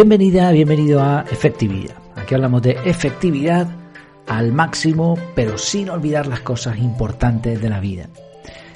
Bienvenida, 0.00 0.52
bienvenido 0.52 1.02
a 1.02 1.24
Efectividad. 1.28 1.96
Aquí 2.14 2.32
hablamos 2.32 2.62
de 2.62 2.78
efectividad 2.84 3.66
al 4.28 4.52
máximo, 4.52 5.18
pero 5.34 5.58
sin 5.58 5.90
olvidar 5.90 6.28
las 6.28 6.38
cosas 6.42 6.78
importantes 6.78 7.60
de 7.60 7.68
la 7.68 7.80
vida. 7.80 8.08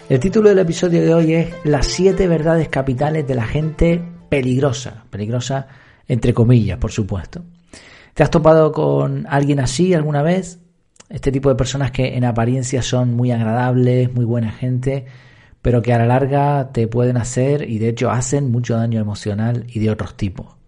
El 0.09 0.19
título 0.19 0.49
del 0.49 0.59
episodio 0.59 1.01
de 1.01 1.15
hoy 1.15 1.35
es 1.35 1.55
Las 1.63 1.87
siete 1.87 2.27
verdades 2.27 2.69
capitales 2.71 3.25
de 3.25 3.37
la 3.37 3.45
gente 3.45 4.03
peligrosa. 4.29 5.05
Peligrosa 5.11 5.69
entre 6.09 6.35
comillas, 6.35 6.79
por 6.79 6.91
supuesto. 6.91 7.45
¿Te 8.15 8.25
has 8.25 8.31
topado 8.31 8.73
con 8.73 9.25
alguien 9.29 9.61
así 9.61 9.95
alguna 9.95 10.23
vez? 10.23 10.59
Este 11.09 11.31
tipo 11.31 11.49
de 11.51 11.55
personas 11.55 11.93
que 11.93 12.17
en 12.17 12.25
apariencia 12.25 12.83
son 12.83 13.15
muy 13.15 13.31
agradables, 13.31 14.13
muy 14.13 14.25
buena 14.25 14.51
gente, 14.51 15.07
pero 15.63 15.83
que 15.83 15.93
a 15.93 15.99
la 15.99 16.07
larga 16.07 16.73
te 16.73 16.89
pueden 16.89 17.17
hacer 17.17 17.71
y 17.71 17.79
de 17.79 17.91
hecho 17.91 18.11
hacen 18.11 18.51
mucho 18.51 18.75
daño 18.75 18.99
emocional 18.99 19.67
y 19.69 19.79
de 19.79 19.89
otros 19.89 20.17
tipos. 20.17 20.62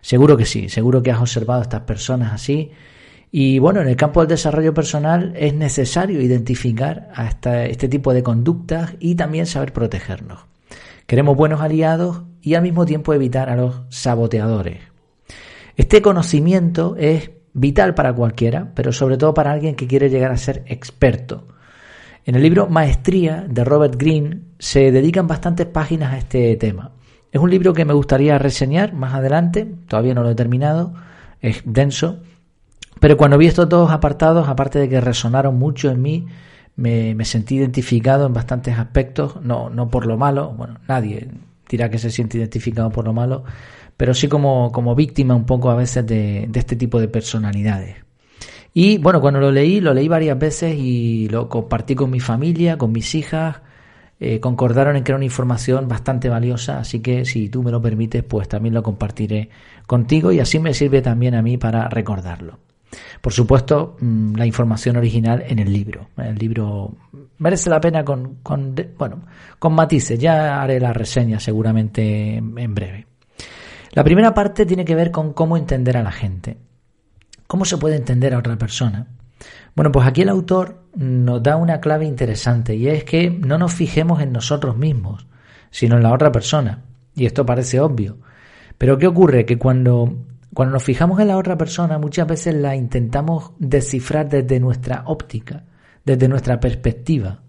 Seguro 0.00 0.36
que 0.36 0.44
sí, 0.44 0.68
seguro 0.68 1.02
que 1.02 1.10
has 1.10 1.20
observado 1.20 1.60
a 1.60 1.64
estas 1.64 1.82
personas 1.82 2.32
así. 2.32 2.72
Y 3.30 3.58
bueno, 3.58 3.80
en 3.80 3.88
el 3.88 3.96
campo 3.96 4.20
del 4.20 4.28
desarrollo 4.28 4.74
personal 4.74 5.32
es 5.36 5.54
necesario 5.54 6.20
identificar 6.20 7.10
este 7.46 7.88
tipo 7.88 8.12
de 8.12 8.22
conductas 8.22 8.94
y 8.98 9.14
también 9.14 9.46
saber 9.46 9.72
protegernos. 9.72 10.40
Queremos 11.06 11.36
buenos 11.36 11.60
aliados 11.60 12.22
y 12.42 12.54
al 12.54 12.62
mismo 12.62 12.84
tiempo 12.84 13.14
evitar 13.14 13.48
a 13.48 13.56
los 13.56 13.82
saboteadores. 13.88 14.80
Este 15.76 16.02
conocimiento 16.02 16.96
es 16.98 17.30
vital 17.54 17.94
para 17.94 18.12
cualquiera, 18.12 18.72
pero 18.74 18.92
sobre 18.92 19.16
todo 19.16 19.32
para 19.32 19.52
alguien 19.52 19.76
que 19.76 19.86
quiere 19.86 20.10
llegar 20.10 20.32
a 20.32 20.36
ser 20.36 20.62
experto. 20.66 21.48
En 22.24 22.34
el 22.34 22.42
libro 22.42 22.68
Maestría 22.68 23.46
de 23.48 23.64
Robert 23.64 23.96
Greene 23.96 24.40
se 24.58 24.92
dedican 24.92 25.26
bastantes 25.26 25.66
páginas 25.66 26.12
a 26.12 26.18
este 26.18 26.56
tema. 26.56 26.92
Es 27.32 27.40
un 27.40 27.50
libro 27.50 27.72
que 27.72 27.86
me 27.86 27.94
gustaría 27.94 28.38
reseñar 28.38 28.92
más 28.92 29.14
adelante, 29.14 29.66
todavía 29.88 30.12
no 30.12 30.22
lo 30.22 30.30
he 30.30 30.34
terminado, 30.34 30.92
es 31.40 31.62
denso, 31.64 32.20
pero 33.00 33.16
cuando 33.16 33.38
vi 33.38 33.46
estos 33.46 33.70
dos 33.70 33.90
apartados, 33.90 34.48
aparte 34.48 34.78
de 34.78 34.88
que 34.88 35.00
resonaron 35.00 35.58
mucho 35.58 35.90
en 35.90 36.02
mí, 36.02 36.26
me, 36.76 37.24
sentí 37.24 37.56
identificado 37.56 38.26
en 38.26 38.34
bastantes 38.34 38.78
aspectos, 38.78 39.40
no, 39.42 39.70
no 39.70 39.88
por 39.88 40.06
lo 40.06 40.18
malo, 40.18 40.52
bueno, 40.56 40.78
nadie 40.86 41.28
dirá 41.68 41.88
que 41.88 41.98
se 41.98 42.10
siente 42.10 42.36
identificado 42.36 42.90
por 42.90 43.06
lo 43.06 43.14
malo, 43.14 43.44
pero 43.96 44.12
sí 44.12 44.28
como, 44.28 44.70
como 44.70 44.94
víctima 44.94 45.34
un 45.34 45.46
poco 45.46 45.70
a 45.70 45.74
veces 45.74 46.06
de, 46.06 46.46
de 46.50 46.60
este 46.60 46.76
tipo 46.76 47.00
de 47.00 47.08
personalidades. 47.08 47.96
Y 48.74 48.98
bueno, 48.98 49.22
cuando 49.22 49.40
lo 49.40 49.50
leí, 49.50 49.80
lo 49.80 49.94
leí 49.94 50.06
varias 50.06 50.38
veces 50.38 50.76
y 50.78 51.28
lo 51.28 51.48
compartí 51.48 51.94
con 51.94 52.10
mi 52.10 52.20
familia, 52.20 52.76
con 52.76 52.92
mis 52.92 53.14
hijas, 53.14 53.56
eh, 54.24 54.38
concordaron 54.38 54.94
en 54.94 55.02
que 55.02 55.10
era 55.10 55.16
una 55.16 55.24
información 55.24 55.88
bastante 55.88 56.28
valiosa, 56.28 56.78
así 56.78 57.00
que 57.00 57.24
si 57.24 57.48
tú 57.48 57.64
me 57.64 57.72
lo 57.72 57.82
permites, 57.82 58.22
pues 58.22 58.46
también 58.46 58.72
lo 58.72 58.80
compartiré 58.80 59.50
contigo 59.84 60.30
y 60.30 60.38
así 60.38 60.60
me 60.60 60.74
sirve 60.74 61.02
también 61.02 61.34
a 61.34 61.42
mí 61.42 61.56
para 61.56 61.88
recordarlo. 61.88 62.60
Por 63.20 63.32
supuesto, 63.32 63.96
mm, 63.98 64.36
la 64.36 64.46
información 64.46 64.96
original 64.96 65.42
en 65.44 65.58
el 65.58 65.72
libro. 65.72 66.10
El 66.16 66.36
libro 66.36 66.94
merece 67.38 67.68
la 67.68 67.80
pena 67.80 68.04
con, 68.04 68.36
con, 68.44 68.76
bueno, 68.96 69.24
con 69.58 69.72
matices. 69.72 70.20
Ya 70.20 70.62
haré 70.62 70.78
la 70.78 70.92
reseña 70.92 71.40
seguramente 71.40 72.36
en 72.36 72.74
breve. 72.74 73.06
La 73.90 74.04
primera 74.04 74.32
parte 74.32 74.64
tiene 74.64 74.84
que 74.84 74.94
ver 74.94 75.10
con 75.10 75.32
cómo 75.32 75.56
entender 75.56 75.96
a 75.96 76.02
la 76.02 76.12
gente. 76.12 76.58
¿Cómo 77.48 77.64
se 77.64 77.76
puede 77.76 77.96
entender 77.96 78.34
a 78.34 78.38
otra 78.38 78.56
persona? 78.56 79.04
Bueno, 79.74 79.90
pues 79.92 80.06
aquí 80.06 80.22
el 80.22 80.28
autor 80.28 80.82
nos 80.94 81.42
da 81.42 81.56
una 81.56 81.80
clave 81.80 82.04
interesante 82.04 82.74
y 82.74 82.88
es 82.88 83.04
que 83.04 83.30
no 83.30 83.58
nos 83.58 83.72
fijemos 83.72 84.20
en 84.20 84.32
nosotros 84.32 84.76
mismos, 84.76 85.26
sino 85.70 85.96
en 85.96 86.02
la 86.02 86.12
otra 86.12 86.30
persona. 86.30 86.82
Y 87.14 87.26
esto 87.26 87.46
parece 87.46 87.80
obvio. 87.80 88.18
Pero 88.78 88.98
¿qué 88.98 89.06
ocurre? 89.06 89.46
Que 89.46 89.58
cuando, 89.58 90.14
cuando 90.54 90.74
nos 90.74 90.82
fijamos 90.82 91.20
en 91.20 91.28
la 91.28 91.38
otra 91.38 91.56
persona 91.56 91.98
muchas 91.98 92.26
veces 92.26 92.54
la 92.54 92.76
intentamos 92.76 93.52
descifrar 93.58 94.28
desde 94.28 94.60
nuestra 94.60 95.04
óptica, 95.06 95.64
desde 96.04 96.28
nuestra 96.28 96.60
perspectiva. 96.60 97.40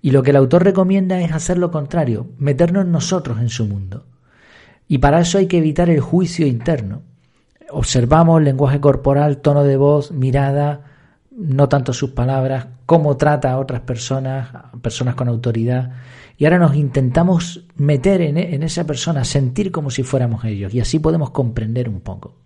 Y 0.00 0.10
lo 0.10 0.22
que 0.22 0.30
el 0.30 0.36
autor 0.36 0.64
recomienda 0.64 1.20
es 1.20 1.32
hacer 1.32 1.58
lo 1.58 1.70
contrario, 1.70 2.28
meternos 2.38 2.86
nosotros 2.86 3.40
en 3.40 3.48
su 3.48 3.66
mundo. 3.66 4.06
Y 4.86 4.98
para 4.98 5.20
eso 5.20 5.38
hay 5.38 5.46
que 5.46 5.58
evitar 5.58 5.88
el 5.88 6.00
juicio 6.00 6.46
interno. 6.46 7.02
Observamos 7.70 8.42
lenguaje 8.42 8.80
corporal, 8.80 9.38
tono 9.38 9.64
de 9.64 9.76
voz, 9.76 10.12
mirada, 10.12 10.93
no 11.36 11.68
tanto 11.68 11.92
sus 11.92 12.10
palabras, 12.10 12.66
cómo 12.86 13.16
trata 13.16 13.52
a 13.52 13.58
otras 13.58 13.80
personas, 13.80 14.48
personas 14.80 15.14
con 15.14 15.28
autoridad. 15.28 15.90
Y 16.36 16.44
ahora 16.44 16.58
nos 16.58 16.76
intentamos 16.76 17.64
meter 17.76 18.20
en, 18.22 18.38
en, 18.38 18.62
esa 18.62 18.84
persona, 18.84 19.24
sentir 19.24 19.70
como 19.70 19.90
si 19.90 20.02
fuéramos 20.02 20.44
ellos, 20.44 20.72
y 20.74 20.80
así 20.80 20.98
podemos 20.98 21.30
comprender 21.30 21.88
un 21.88 22.00
poco. 22.00 22.36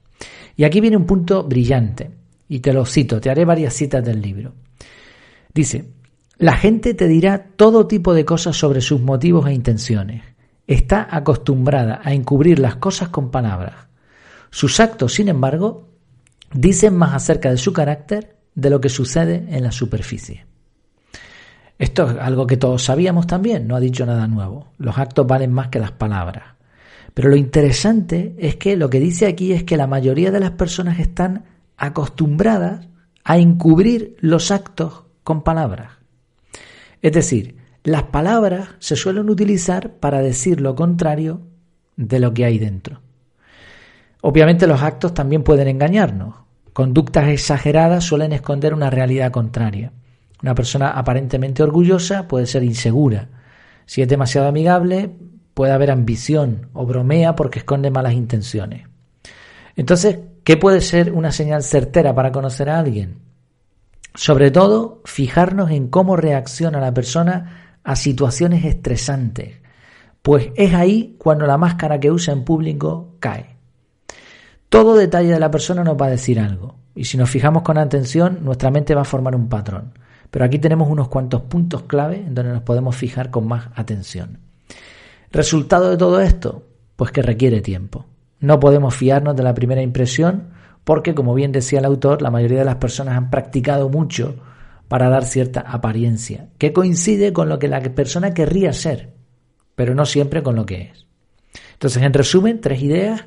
Y 0.56 0.64
aquí 0.64 0.80
viene 0.80 0.96
un 0.96 1.06
punto 1.06 1.44
brillante, 1.44 2.10
y 2.48 2.60
te 2.60 2.72
lo 2.72 2.84
cito, 2.86 3.20
te 3.20 3.30
haré 3.30 3.44
varias 3.44 3.74
citas 3.74 4.04
del 4.04 4.20
libro. 4.20 4.54
Dice, 5.52 5.90
la 6.38 6.56
gente 6.56 6.94
te 6.94 7.08
dirá 7.08 7.46
todo 7.56 7.86
tipo 7.86 8.14
de 8.14 8.24
cosas 8.24 8.56
sobre 8.56 8.80
sus 8.80 9.00
motivos 9.00 9.46
e 9.48 9.52
intenciones. 9.52 10.22
Está 10.66 11.08
acostumbrada 11.10 12.00
a 12.04 12.12
encubrir 12.12 12.58
las 12.58 12.76
cosas 12.76 13.08
con 13.08 13.30
palabras. 13.30 13.74
Sus 14.50 14.80
actos, 14.80 15.14
sin 15.14 15.28
embargo, 15.28 15.88
dicen 16.52 16.96
más 16.96 17.14
acerca 17.14 17.50
de 17.50 17.56
su 17.56 17.72
carácter 17.72 18.37
de 18.58 18.70
lo 18.70 18.80
que 18.80 18.88
sucede 18.88 19.46
en 19.50 19.62
la 19.62 19.70
superficie. 19.70 20.44
Esto 21.78 22.10
es 22.10 22.16
algo 22.18 22.44
que 22.44 22.56
todos 22.56 22.82
sabíamos 22.82 23.28
también, 23.28 23.68
no 23.68 23.76
ha 23.76 23.80
dicho 23.80 24.04
nada 24.04 24.26
nuevo. 24.26 24.72
Los 24.78 24.98
actos 24.98 25.28
valen 25.28 25.52
más 25.52 25.68
que 25.68 25.78
las 25.78 25.92
palabras. 25.92 26.42
Pero 27.14 27.28
lo 27.28 27.36
interesante 27.36 28.34
es 28.36 28.56
que 28.56 28.76
lo 28.76 28.90
que 28.90 28.98
dice 28.98 29.26
aquí 29.26 29.52
es 29.52 29.62
que 29.62 29.76
la 29.76 29.86
mayoría 29.86 30.32
de 30.32 30.40
las 30.40 30.50
personas 30.50 30.98
están 30.98 31.44
acostumbradas 31.76 32.88
a 33.22 33.38
encubrir 33.38 34.16
los 34.18 34.50
actos 34.50 35.04
con 35.22 35.44
palabras. 35.44 35.92
Es 37.00 37.12
decir, 37.12 37.58
las 37.84 38.02
palabras 38.04 38.70
se 38.80 38.96
suelen 38.96 39.30
utilizar 39.30 39.92
para 40.00 40.20
decir 40.20 40.60
lo 40.60 40.74
contrario 40.74 41.42
de 41.96 42.18
lo 42.18 42.34
que 42.34 42.44
hay 42.44 42.58
dentro. 42.58 43.02
Obviamente 44.20 44.66
los 44.66 44.82
actos 44.82 45.14
también 45.14 45.44
pueden 45.44 45.68
engañarnos. 45.68 46.47
Conductas 46.78 47.26
exageradas 47.26 48.04
suelen 48.04 48.32
esconder 48.32 48.72
una 48.72 48.88
realidad 48.88 49.32
contraria. 49.32 49.90
Una 50.44 50.54
persona 50.54 50.90
aparentemente 50.90 51.64
orgullosa 51.64 52.28
puede 52.28 52.46
ser 52.46 52.62
insegura. 52.62 53.30
Si 53.84 54.00
es 54.00 54.06
demasiado 54.06 54.46
amigable, 54.46 55.10
puede 55.54 55.72
haber 55.72 55.90
ambición 55.90 56.68
o 56.74 56.86
bromea 56.86 57.34
porque 57.34 57.58
esconde 57.58 57.90
malas 57.90 58.12
intenciones. 58.12 58.86
Entonces, 59.74 60.20
¿qué 60.44 60.56
puede 60.56 60.80
ser 60.80 61.10
una 61.10 61.32
señal 61.32 61.64
certera 61.64 62.14
para 62.14 62.30
conocer 62.30 62.70
a 62.70 62.78
alguien? 62.78 63.22
Sobre 64.14 64.52
todo, 64.52 65.02
fijarnos 65.04 65.72
en 65.72 65.88
cómo 65.88 66.14
reacciona 66.14 66.78
la 66.78 66.94
persona 66.94 67.80
a 67.82 67.96
situaciones 67.96 68.64
estresantes, 68.64 69.56
pues 70.22 70.52
es 70.54 70.74
ahí 70.74 71.16
cuando 71.18 71.44
la 71.44 71.58
máscara 71.58 71.98
que 71.98 72.12
usa 72.12 72.32
en 72.32 72.44
público 72.44 73.16
cae. 73.18 73.57
Todo 74.68 74.96
detalle 74.96 75.32
de 75.32 75.40
la 75.40 75.50
persona 75.50 75.82
nos 75.82 75.96
va 75.96 76.06
a 76.06 76.10
decir 76.10 76.38
algo. 76.38 76.76
Y 76.94 77.04
si 77.04 77.16
nos 77.16 77.30
fijamos 77.30 77.62
con 77.62 77.78
atención, 77.78 78.40
nuestra 78.42 78.70
mente 78.70 78.94
va 78.94 79.02
a 79.02 79.06
formar 79.06 79.34
un 79.34 79.48
patrón. 79.48 79.92
Pero 80.30 80.44
aquí 80.44 80.58
tenemos 80.58 80.88
unos 80.88 81.08
cuantos 81.08 81.42
puntos 81.42 81.84
clave 81.84 82.16
en 82.16 82.34
donde 82.34 82.52
nos 82.52 82.62
podemos 82.62 82.94
fijar 82.94 83.30
con 83.30 83.46
más 83.46 83.68
atención. 83.74 84.38
¿Resultado 85.30 85.90
de 85.90 85.96
todo 85.96 86.20
esto? 86.20 86.66
Pues 86.96 87.12
que 87.12 87.22
requiere 87.22 87.60
tiempo. 87.60 88.06
No 88.40 88.60
podemos 88.60 88.94
fiarnos 88.94 89.36
de 89.36 89.42
la 89.42 89.54
primera 89.54 89.82
impresión 89.82 90.50
porque, 90.84 91.14
como 91.14 91.34
bien 91.34 91.52
decía 91.52 91.78
el 91.78 91.84
autor, 91.84 92.22
la 92.22 92.30
mayoría 92.30 92.60
de 92.60 92.64
las 92.64 92.76
personas 92.76 93.16
han 93.16 93.30
practicado 93.30 93.88
mucho 93.88 94.36
para 94.88 95.08
dar 95.08 95.24
cierta 95.24 95.60
apariencia, 95.60 96.48
que 96.56 96.72
coincide 96.72 97.32
con 97.32 97.48
lo 97.48 97.58
que 97.58 97.68
la 97.68 97.80
persona 97.80 98.32
querría 98.32 98.72
ser, 98.72 99.12
pero 99.74 99.94
no 99.94 100.06
siempre 100.06 100.42
con 100.42 100.56
lo 100.56 100.64
que 100.64 100.92
es. 100.92 101.06
Entonces, 101.74 102.02
en 102.02 102.14
resumen, 102.14 102.60
tres 102.60 102.82
ideas 102.82 103.26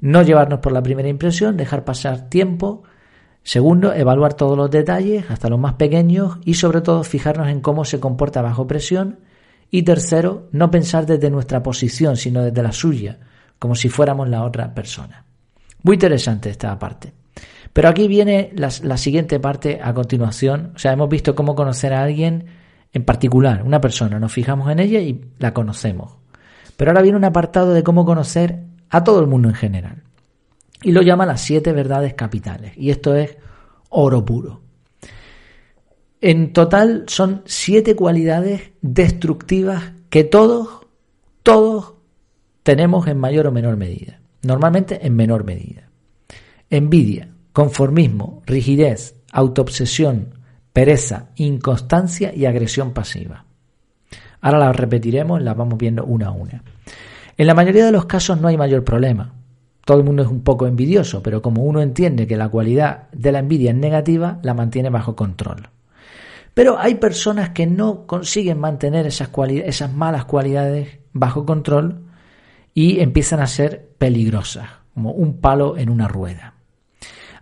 no 0.00 0.22
llevarnos 0.22 0.60
por 0.60 0.72
la 0.72 0.82
primera 0.82 1.08
impresión, 1.08 1.56
dejar 1.56 1.84
pasar 1.84 2.28
tiempo. 2.28 2.82
Segundo, 3.42 3.92
evaluar 3.92 4.34
todos 4.34 4.56
los 4.56 4.70
detalles, 4.70 5.30
hasta 5.30 5.48
los 5.48 5.58
más 5.58 5.74
pequeños, 5.74 6.38
y 6.44 6.54
sobre 6.54 6.80
todo 6.80 7.04
fijarnos 7.04 7.48
en 7.48 7.60
cómo 7.60 7.84
se 7.84 8.00
comporta 8.00 8.42
bajo 8.42 8.66
presión. 8.66 9.20
Y 9.70 9.82
tercero, 9.82 10.48
no 10.52 10.70
pensar 10.70 11.06
desde 11.06 11.30
nuestra 11.30 11.62
posición, 11.62 12.16
sino 12.16 12.42
desde 12.42 12.62
la 12.62 12.72
suya, 12.72 13.18
como 13.58 13.74
si 13.74 13.88
fuéramos 13.88 14.28
la 14.28 14.44
otra 14.44 14.74
persona. 14.74 15.24
Muy 15.82 15.94
interesante 15.94 16.50
esta 16.50 16.78
parte. 16.78 17.12
Pero 17.72 17.88
aquí 17.88 18.08
viene 18.08 18.52
la, 18.54 18.96
siguiente 18.96 19.38
parte 19.38 19.80
a 19.82 19.92
continuación. 19.92 20.72
O 20.74 20.78
sea, 20.78 20.92
hemos 20.92 21.08
visto 21.08 21.34
cómo 21.34 21.54
conocer 21.54 21.92
a 21.92 22.02
alguien 22.02 22.46
en 22.92 23.04
particular, 23.04 23.62
una 23.62 23.80
persona. 23.82 24.18
Nos 24.18 24.32
fijamos 24.32 24.70
en 24.70 24.80
ella 24.80 25.00
y 25.00 25.20
la 25.38 25.52
conocemos. 25.52 26.16
Pero 26.76 26.90
ahora 26.90 27.02
viene 27.02 27.18
un 27.18 27.24
apartado 27.24 27.74
de 27.74 27.82
cómo 27.82 28.06
conocer 28.06 28.65
a 28.90 29.04
todo 29.04 29.20
el 29.20 29.26
mundo 29.26 29.48
en 29.48 29.54
general. 29.54 30.02
Y 30.82 30.92
lo 30.92 31.02
llama 31.02 31.26
las 31.26 31.40
siete 31.40 31.72
verdades 31.72 32.14
capitales. 32.14 32.72
Y 32.76 32.90
esto 32.90 33.14
es 33.14 33.36
oro 33.90 34.24
puro. 34.24 34.60
En 36.20 36.52
total 36.52 37.04
son 37.08 37.42
siete 37.44 37.94
cualidades 37.94 38.70
destructivas 38.80 39.92
que 40.10 40.24
todos, 40.24 40.86
todos 41.42 41.94
tenemos 42.62 43.06
en 43.06 43.18
mayor 43.18 43.46
o 43.46 43.52
menor 43.52 43.76
medida. 43.76 44.20
normalmente 44.42 45.04
en 45.04 45.16
menor 45.16 45.44
medida. 45.44 45.88
Envidia, 46.70 47.30
conformismo, 47.52 48.42
rigidez, 48.46 49.16
autoobsesión, 49.32 50.34
pereza, 50.72 51.30
inconstancia 51.36 52.32
y 52.34 52.44
agresión 52.46 52.92
pasiva. 52.92 53.44
Ahora 54.40 54.58
las 54.58 54.76
repetiremos, 54.76 55.42
las 55.42 55.56
vamos 55.56 55.78
viendo 55.78 56.04
una 56.04 56.28
a 56.28 56.30
una. 56.30 56.62
En 57.38 57.46
la 57.46 57.54
mayoría 57.54 57.84
de 57.84 57.92
los 57.92 58.06
casos 58.06 58.40
no 58.40 58.48
hay 58.48 58.56
mayor 58.56 58.82
problema. 58.82 59.34
Todo 59.84 59.98
el 59.98 60.04
mundo 60.04 60.22
es 60.22 60.28
un 60.28 60.42
poco 60.42 60.66
envidioso, 60.66 61.22
pero 61.22 61.42
como 61.42 61.62
uno 61.64 61.80
entiende 61.80 62.26
que 62.26 62.36
la 62.36 62.48
cualidad 62.48 63.08
de 63.12 63.30
la 63.30 63.40
envidia 63.40 63.70
es 63.70 63.76
negativa, 63.76 64.38
la 64.42 64.54
mantiene 64.54 64.90
bajo 64.90 65.14
control. 65.14 65.68
Pero 66.54 66.78
hay 66.78 66.94
personas 66.94 67.50
que 67.50 67.66
no 67.66 68.06
consiguen 68.06 68.58
mantener 68.58 69.06
esas, 69.06 69.30
esas 69.64 69.92
malas 69.92 70.24
cualidades 70.24 70.98
bajo 71.12 71.44
control 71.44 72.06
y 72.72 73.00
empiezan 73.00 73.40
a 73.40 73.46
ser 73.46 73.90
peligrosas, 73.98 74.68
como 74.94 75.12
un 75.12 75.40
palo 75.40 75.76
en 75.76 75.90
una 75.90 76.08
rueda. 76.08 76.55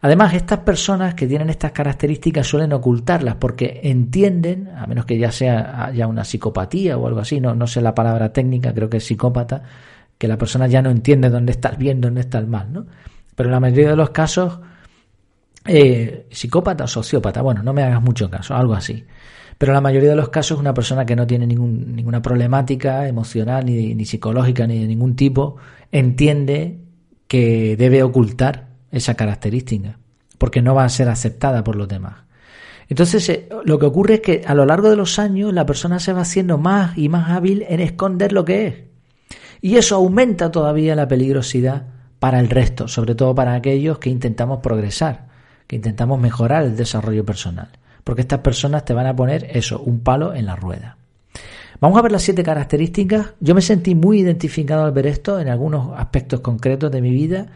Además, 0.04 0.34
estas 0.34 0.58
personas 0.58 1.14
que 1.14 1.26
tienen 1.26 1.48
estas 1.48 1.72
características 1.72 2.46
suelen 2.46 2.74
ocultarlas 2.74 3.36
porque 3.36 3.80
entienden, 3.84 4.68
a 4.76 4.86
menos 4.86 5.06
que 5.06 5.16
ya 5.16 5.32
sea 5.32 5.90
ya 5.94 6.06
una 6.06 6.24
psicopatía 6.24 6.98
o 6.98 7.06
algo 7.06 7.20
así, 7.20 7.40
no, 7.40 7.54
no 7.54 7.66
sé 7.66 7.80
la 7.80 7.94
palabra 7.94 8.30
técnica, 8.30 8.74
creo 8.74 8.90
que 8.90 8.98
es 8.98 9.04
psicópata, 9.06 9.62
que 10.18 10.28
la 10.28 10.36
persona 10.36 10.66
ya 10.66 10.82
no 10.82 10.90
entiende 10.90 11.30
dónde 11.30 11.52
está 11.52 11.70
el 11.70 11.78
bien, 11.78 12.02
dónde 12.02 12.20
está 12.20 12.36
el 12.38 12.46
mal, 12.48 12.70
¿no? 12.70 12.84
Pero 13.34 13.48
en 13.48 13.52
la 13.52 13.60
mayoría 13.60 13.88
de 13.88 13.96
los 13.96 14.10
casos, 14.10 14.60
eh, 15.64 16.26
psicópata 16.30 16.84
o 16.84 16.86
sociópata, 16.86 17.40
bueno, 17.40 17.62
no 17.62 17.72
me 17.72 17.82
hagas 17.82 18.02
mucho 18.02 18.28
caso, 18.28 18.54
algo 18.54 18.74
así. 18.74 19.06
Pero 19.56 19.72
en 19.72 19.74
la 19.74 19.80
mayoría 19.80 20.10
de 20.10 20.16
los 20.16 20.28
casos, 20.28 20.58
una 20.58 20.74
persona 20.74 21.06
que 21.06 21.16
no 21.16 21.26
tiene 21.26 21.46
ninguna 21.46 22.20
problemática 22.20 23.08
emocional, 23.08 23.64
ni, 23.64 23.94
ni 23.94 24.04
psicológica, 24.04 24.66
ni 24.66 24.80
de 24.80 24.86
ningún 24.86 25.16
tipo, 25.16 25.56
entiende 25.90 26.80
que 27.26 27.74
debe 27.78 28.02
ocultar 28.02 28.73
esa 28.96 29.14
característica, 29.14 29.98
porque 30.38 30.62
no 30.62 30.74
va 30.74 30.84
a 30.84 30.88
ser 30.88 31.08
aceptada 31.08 31.64
por 31.64 31.76
los 31.76 31.88
demás. 31.88 32.24
Entonces, 32.88 33.28
eh, 33.28 33.48
lo 33.64 33.78
que 33.78 33.86
ocurre 33.86 34.14
es 34.14 34.20
que 34.20 34.42
a 34.46 34.54
lo 34.54 34.66
largo 34.66 34.90
de 34.90 34.96
los 34.96 35.18
años 35.18 35.52
la 35.52 35.66
persona 35.66 35.98
se 35.98 36.12
va 36.12 36.22
haciendo 36.22 36.58
más 36.58 36.96
y 36.98 37.08
más 37.08 37.30
hábil 37.30 37.64
en 37.68 37.80
esconder 37.80 38.32
lo 38.32 38.44
que 38.44 38.66
es. 38.66 38.74
Y 39.60 39.76
eso 39.76 39.96
aumenta 39.96 40.50
todavía 40.50 40.94
la 40.94 41.08
peligrosidad 41.08 41.86
para 42.18 42.40
el 42.40 42.50
resto, 42.50 42.88
sobre 42.88 43.14
todo 43.14 43.34
para 43.34 43.54
aquellos 43.54 43.98
que 43.98 44.10
intentamos 44.10 44.60
progresar, 44.60 45.28
que 45.66 45.76
intentamos 45.76 46.20
mejorar 46.20 46.64
el 46.64 46.76
desarrollo 46.76 47.24
personal. 47.24 47.68
Porque 48.02 48.20
estas 48.22 48.40
personas 48.40 48.84
te 48.84 48.92
van 48.92 49.06
a 49.06 49.16
poner 49.16 49.48
eso, 49.50 49.80
un 49.80 50.00
palo 50.00 50.34
en 50.34 50.46
la 50.46 50.56
rueda. 50.56 50.98
Vamos 51.80 51.98
a 51.98 52.02
ver 52.02 52.12
las 52.12 52.22
siete 52.22 52.42
características. 52.42 53.34
Yo 53.40 53.54
me 53.54 53.62
sentí 53.62 53.94
muy 53.94 54.20
identificado 54.20 54.84
al 54.84 54.92
ver 54.92 55.06
esto 55.06 55.40
en 55.40 55.48
algunos 55.48 55.98
aspectos 55.98 56.40
concretos 56.40 56.90
de 56.90 57.00
mi 57.00 57.10
vida, 57.10 57.46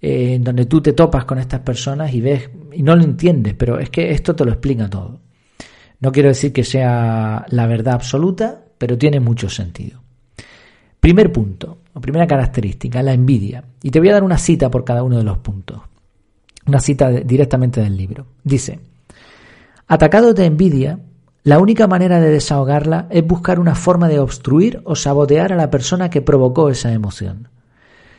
eh, 0.00 0.34
en 0.34 0.44
donde 0.44 0.66
tú 0.66 0.80
te 0.80 0.92
topas 0.92 1.24
con 1.24 1.38
estas 1.38 1.60
personas 1.60 2.12
y 2.14 2.20
ves, 2.20 2.50
y 2.72 2.82
no 2.82 2.94
lo 2.94 3.02
entiendes, 3.02 3.54
pero 3.54 3.78
es 3.78 3.90
que 3.90 4.10
esto 4.12 4.34
te 4.34 4.44
lo 4.44 4.52
explica 4.52 4.88
todo. 4.88 5.20
No 6.00 6.12
quiero 6.12 6.28
decir 6.28 6.52
que 6.52 6.64
sea 6.64 7.44
la 7.48 7.66
verdad 7.66 7.94
absoluta, 7.94 8.62
pero 8.78 8.96
tiene 8.96 9.18
mucho 9.18 9.48
sentido. 9.48 10.00
Primer 11.00 11.32
punto, 11.32 11.78
o 11.92 12.00
primera 12.00 12.26
característica, 12.26 13.02
la 13.02 13.12
envidia. 13.12 13.64
Y 13.82 13.90
te 13.90 13.98
voy 13.98 14.08
a 14.10 14.14
dar 14.14 14.24
una 14.24 14.38
cita 14.38 14.70
por 14.70 14.84
cada 14.84 15.02
uno 15.02 15.18
de 15.18 15.24
los 15.24 15.38
puntos. 15.38 15.80
Una 16.66 16.80
cita 16.80 17.10
directamente 17.10 17.80
del 17.80 17.96
libro. 17.96 18.26
Dice, 18.44 18.78
atacado 19.86 20.34
de 20.34 20.44
envidia, 20.44 21.00
la 21.44 21.58
única 21.58 21.86
manera 21.86 22.20
de 22.20 22.30
desahogarla 22.30 23.06
es 23.10 23.26
buscar 23.26 23.58
una 23.58 23.74
forma 23.74 24.08
de 24.08 24.18
obstruir 24.18 24.80
o 24.84 24.94
sabotear 24.94 25.52
a 25.52 25.56
la 25.56 25.70
persona 25.70 26.10
que 26.10 26.20
provocó 26.20 26.68
esa 26.68 26.92
emoción. 26.92 27.48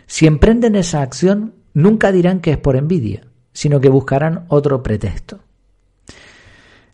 Si 0.07 0.25
emprenden 0.25 0.75
esa 0.75 1.01
acción, 1.01 1.53
nunca 1.81 2.11
dirán 2.11 2.39
que 2.39 2.51
es 2.51 2.57
por 2.57 2.75
envidia, 2.75 3.21
sino 3.53 3.79
que 3.79 3.89
buscarán 3.89 4.45
otro 4.47 4.83
pretexto. 4.83 5.39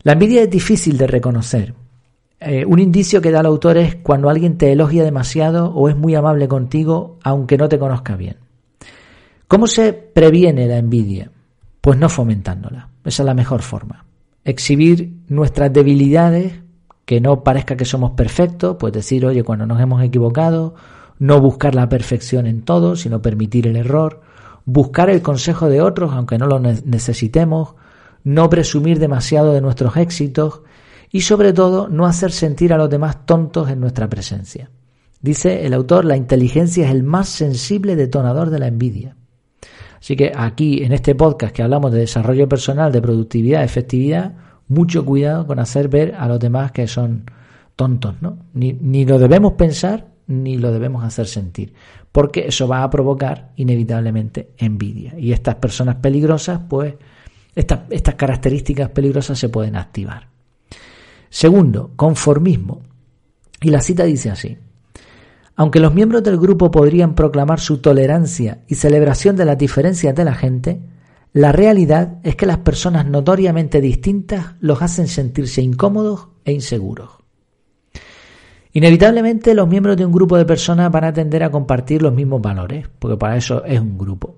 La 0.02 0.12
envidia 0.12 0.42
es 0.42 0.50
difícil 0.50 0.96
de 0.98 1.06
reconocer, 1.06 1.74
eh, 2.38 2.66
un 2.66 2.78
indicio 2.78 3.22
que 3.22 3.30
da 3.30 3.40
el 3.40 3.46
autor 3.46 3.78
es 3.78 3.96
cuando 3.96 4.28
alguien 4.28 4.58
te 4.58 4.70
elogia 4.70 5.04
demasiado 5.04 5.70
o 5.70 5.88
es 5.88 5.96
muy 5.96 6.14
amable 6.14 6.48
contigo 6.48 7.18
aunque 7.22 7.56
no 7.56 7.68
te 7.68 7.78
conozca 7.78 8.16
bien. 8.16 8.36
¿Cómo 9.48 9.66
se 9.66 9.92
previene 9.92 10.66
la 10.66 10.76
envidia? 10.76 11.30
Pues 11.80 11.98
no 11.98 12.08
fomentándola. 12.08 12.88
Esa 13.04 13.22
es 13.22 13.26
la 13.26 13.34
mejor 13.34 13.62
forma. 13.62 14.04
Exhibir 14.44 15.12
nuestras 15.28 15.72
debilidades, 15.72 16.54
que 17.04 17.20
no 17.20 17.42
parezca 17.42 17.76
que 17.76 17.84
somos 17.84 18.12
perfectos, 18.12 18.76
pues 18.78 18.92
decir, 18.92 19.24
oye, 19.24 19.44
cuando 19.44 19.66
nos 19.66 19.80
hemos 19.80 20.02
equivocado, 20.02 20.74
no 21.18 21.40
buscar 21.40 21.74
la 21.74 21.88
perfección 21.88 22.46
en 22.46 22.62
todo, 22.62 22.96
sino 22.96 23.22
permitir 23.22 23.66
el 23.68 23.76
error, 23.76 24.20
buscar 24.66 25.08
el 25.08 25.22
consejo 25.22 25.70
de 25.70 25.80
otros 25.80 26.12
aunque 26.12 26.36
no 26.36 26.46
lo 26.46 26.60
necesitemos, 26.60 27.76
no 28.24 28.50
presumir 28.50 28.98
demasiado 28.98 29.54
de 29.54 29.62
nuestros 29.62 29.96
éxitos, 29.96 30.60
y 31.10 31.22
sobre 31.22 31.52
todo 31.52 31.88
no 31.88 32.04
hacer 32.04 32.32
sentir 32.32 32.72
a 32.74 32.76
los 32.76 32.90
demás 32.90 33.24
tontos 33.24 33.70
en 33.70 33.80
nuestra 33.80 34.08
presencia. 34.08 34.70
Dice 35.22 35.64
el 35.64 35.72
autor, 35.72 36.04
la 36.04 36.16
inteligencia 36.16 36.84
es 36.86 36.90
el 36.90 37.04
más 37.04 37.28
sensible 37.28 37.96
detonador 37.96 38.50
de 38.50 38.58
la 38.58 38.66
envidia. 38.66 39.16
Así 39.98 40.14
que 40.16 40.32
aquí, 40.36 40.82
en 40.82 40.92
este 40.92 41.14
podcast 41.14 41.54
que 41.54 41.62
hablamos 41.62 41.92
de 41.92 42.00
desarrollo 42.00 42.48
personal, 42.48 42.92
de 42.92 43.00
productividad, 43.00 43.64
efectividad, 43.64 44.34
mucho 44.68 45.04
cuidado 45.04 45.46
con 45.46 45.58
hacer 45.58 45.88
ver 45.88 46.14
a 46.16 46.28
los 46.28 46.38
demás 46.38 46.72
que 46.72 46.86
son 46.86 47.30
tontos, 47.76 48.16
¿no? 48.20 48.38
Ni, 48.52 48.72
ni 48.72 49.04
lo 49.04 49.18
debemos 49.18 49.52
pensar 49.52 50.08
ni 50.26 50.58
lo 50.58 50.72
debemos 50.72 51.04
hacer 51.04 51.26
sentir, 51.26 51.72
porque 52.16 52.46
eso 52.46 52.66
va 52.66 52.82
a 52.82 52.88
provocar 52.88 53.52
inevitablemente 53.56 54.52
envidia. 54.56 55.12
Y 55.18 55.32
estas 55.32 55.56
personas 55.56 55.96
peligrosas, 55.96 56.60
pues, 56.66 56.94
estas, 57.54 57.80
estas 57.90 58.14
características 58.14 58.88
peligrosas 58.88 59.38
se 59.38 59.50
pueden 59.50 59.76
activar. 59.76 60.26
Segundo, 61.28 61.90
conformismo. 61.94 62.80
Y 63.60 63.68
la 63.68 63.82
cita 63.82 64.04
dice 64.04 64.30
así. 64.30 64.56
Aunque 65.56 65.78
los 65.78 65.92
miembros 65.92 66.22
del 66.22 66.38
grupo 66.38 66.70
podrían 66.70 67.14
proclamar 67.14 67.60
su 67.60 67.82
tolerancia 67.82 68.62
y 68.66 68.76
celebración 68.76 69.36
de 69.36 69.44
las 69.44 69.58
diferencias 69.58 70.14
de 70.14 70.24
la 70.24 70.34
gente, 70.34 70.80
la 71.34 71.52
realidad 71.52 72.16
es 72.22 72.34
que 72.34 72.46
las 72.46 72.60
personas 72.60 73.04
notoriamente 73.04 73.82
distintas 73.82 74.54
los 74.60 74.80
hacen 74.80 75.06
sentirse 75.06 75.60
incómodos 75.60 76.28
e 76.46 76.52
inseguros. 76.52 77.15
Inevitablemente 78.76 79.54
los 79.54 79.66
miembros 79.66 79.96
de 79.96 80.04
un 80.04 80.12
grupo 80.12 80.36
de 80.36 80.44
personas 80.44 80.92
van 80.92 81.04
a 81.04 81.12
tender 81.14 81.42
a 81.42 81.50
compartir 81.50 82.02
los 82.02 82.12
mismos 82.12 82.42
valores, 82.42 82.86
porque 82.98 83.16
para 83.16 83.38
eso 83.38 83.64
es 83.64 83.80
un 83.80 83.96
grupo. 83.96 84.36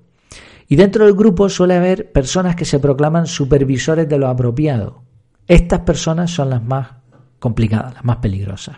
Y 0.68 0.76
dentro 0.76 1.06
del 1.06 1.16
grupo 1.16 1.48
suele 1.48 1.74
haber 1.74 2.12
personas 2.12 2.54
que 2.54 2.64
se 2.64 2.78
proclaman 2.78 3.26
supervisores 3.26 4.08
de 4.08 4.16
lo 4.16 4.28
apropiado, 4.28 5.02
estas 5.48 5.80
personas 5.80 6.30
son 6.30 6.50
las 6.50 6.62
más 6.62 6.86
complicadas, 7.40 7.94
las 7.94 8.04
más 8.04 8.18
peligrosas. 8.18 8.76